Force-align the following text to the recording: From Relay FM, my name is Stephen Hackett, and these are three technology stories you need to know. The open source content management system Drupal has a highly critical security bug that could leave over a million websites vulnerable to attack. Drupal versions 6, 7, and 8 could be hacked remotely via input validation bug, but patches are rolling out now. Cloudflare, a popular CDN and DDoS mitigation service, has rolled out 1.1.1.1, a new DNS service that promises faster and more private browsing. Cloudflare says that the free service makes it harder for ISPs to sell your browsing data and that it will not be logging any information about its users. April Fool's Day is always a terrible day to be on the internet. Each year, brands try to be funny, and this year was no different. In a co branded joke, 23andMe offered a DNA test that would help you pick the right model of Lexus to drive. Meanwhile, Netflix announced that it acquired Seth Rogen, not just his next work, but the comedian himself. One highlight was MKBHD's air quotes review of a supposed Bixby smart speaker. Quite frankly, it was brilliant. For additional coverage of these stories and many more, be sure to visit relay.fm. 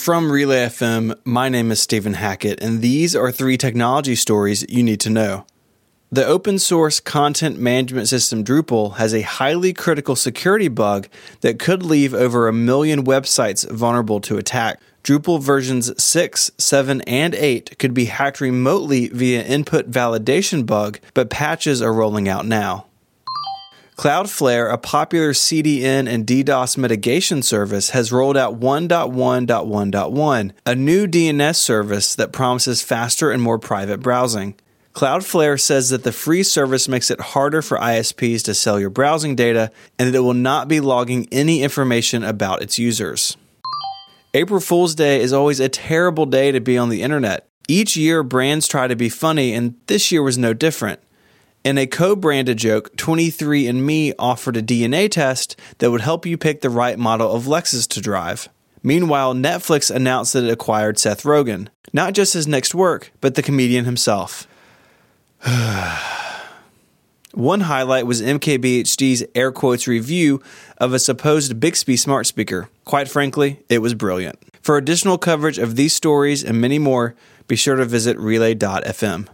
From 0.00 0.32
Relay 0.32 0.66
FM, 0.66 1.18
my 1.24 1.48
name 1.48 1.70
is 1.70 1.80
Stephen 1.80 2.14
Hackett, 2.14 2.62
and 2.62 2.80
these 2.80 3.14
are 3.14 3.30
three 3.30 3.58
technology 3.58 4.14
stories 4.14 4.64
you 4.68 4.82
need 4.82 4.98
to 5.00 5.10
know. 5.10 5.44
The 6.10 6.24
open 6.24 6.58
source 6.58 7.00
content 7.00 7.58
management 7.58 8.08
system 8.08 8.42
Drupal 8.42 8.96
has 8.96 9.12
a 9.12 9.20
highly 9.20 9.72
critical 9.72 10.16
security 10.16 10.68
bug 10.68 11.08
that 11.42 11.58
could 11.58 11.82
leave 11.82 12.14
over 12.14 12.48
a 12.48 12.52
million 12.52 13.04
websites 13.04 13.70
vulnerable 13.70 14.20
to 14.22 14.38
attack. 14.38 14.80
Drupal 15.04 15.42
versions 15.42 16.02
6, 16.02 16.50
7, 16.56 17.02
and 17.02 17.34
8 17.34 17.78
could 17.78 17.92
be 17.92 18.06
hacked 18.06 18.40
remotely 18.40 19.08
via 19.08 19.42
input 19.42 19.90
validation 19.90 20.64
bug, 20.64 20.98
but 21.12 21.30
patches 21.30 21.82
are 21.82 21.92
rolling 21.92 22.28
out 22.28 22.46
now. 22.46 22.86
Cloudflare, 24.00 24.72
a 24.72 24.78
popular 24.78 25.34
CDN 25.34 26.08
and 26.08 26.26
DDoS 26.26 26.78
mitigation 26.78 27.42
service, 27.42 27.90
has 27.90 28.10
rolled 28.10 28.38
out 28.38 28.58
1.1.1.1, 28.58 30.52
a 30.64 30.74
new 30.74 31.06
DNS 31.06 31.56
service 31.56 32.14
that 32.14 32.32
promises 32.32 32.80
faster 32.80 33.30
and 33.30 33.42
more 33.42 33.58
private 33.58 34.00
browsing. 34.00 34.54
Cloudflare 34.94 35.60
says 35.60 35.90
that 35.90 36.02
the 36.02 36.12
free 36.12 36.42
service 36.42 36.88
makes 36.88 37.10
it 37.10 37.20
harder 37.20 37.60
for 37.60 37.76
ISPs 37.76 38.42
to 38.44 38.54
sell 38.54 38.80
your 38.80 38.88
browsing 38.88 39.36
data 39.36 39.70
and 39.98 40.08
that 40.08 40.16
it 40.16 40.22
will 40.22 40.32
not 40.32 40.66
be 40.66 40.80
logging 40.80 41.28
any 41.30 41.62
information 41.62 42.24
about 42.24 42.62
its 42.62 42.78
users. 42.78 43.36
April 44.32 44.60
Fool's 44.60 44.94
Day 44.94 45.20
is 45.20 45.34
always 45.34 45.60
a 45.60 45.68
terrible 45.68 46.24
day 46.24 46.52
to 46.52 46.60
be 46.60 46.78
on 46.78 46.88
the 46.88 47.02
internet. 47.02 47.46
Each 47.68 47.98
year, 47.98 48.22
brands 48.22 48.66
try 48.66 48.86
to 48.86 48.96
be 48.96 49.10
funny, 49.10 49.52
and 49.52 49.74
this 49.88 50.10
year 50.10 50.22
was 50.22 50.38
no 50.38 50.54
different. 50.54 51.00
In 51.62 51.76
a 51.76 51.86
co 51.86 52.16
branded 52.16 52.56
joke, 52.56 52.96
23andMe 52.96 54.14
offered 54.18 54.56
a 54.56 54.62
DNA 54.62 55.10
test 55.10 55.56
that 55.78 55.90
would 55.90 56.00
help 56.00 56.24
you 56.24 56.38
pick 56.38 56.62
the 56.62 56.70
right 56.70 56.98
model 56.98 57.30
of 57.30 57.44
Lexus 57.44 57.86
to 57.88 58.00
drive. 58.00 58.48
Meanwhile, 58.82 59.34
Netflix 59.34 59.94
announced 59.94 60.32
that 60.32 60.44
it 60.44 60.50
acquired 60.50 60.98
Seth 60.98 61.24
Rogen, 61.24 61.68
not 61.92 62.14
just 62.14 62.32
his 62.32 62.46
next 62.46 62.74
work, 62.74 63.12
but 63.20 63.34
the 63.34 63.42
comedian 63.42 63.84
himself. 63.84 64.48
One 67.32 67.60
highlight 67.60 68.06
was 68.06 68.22
MKBHD's 68.22 69.24
air 69.34 69.52
quotes 69.52 69.86
review 69.86 70.42
of 70.78 70.94
a 70.94 70.98
supposed 70.98 71.60
Bixby 71.60 71.96
smart 71.96 72.26
speaker. 72.26 72.70
Quite 72.86 73.08
frankly, 73.08 73.60
it 73.68 73.80
was 73.80 73.92
brilliant. 73.92 74.38
For 74.62 74.78
additional 74.78 75.18
coverage 75.18 75.58
of 75.58 75.76
these 75.76 75.92
stories 75.92 76.42
and 76.42 76.58
many 76.58 76.78
more, 76.78 77.14
be 77.48 77.56
sure 77.56 77.76
to 77.76 77.84
visit 77.84 78.18
relay.fm. 78.18 79.28